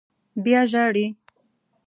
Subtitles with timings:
[0.43, 1.05] _بيا ژاړې!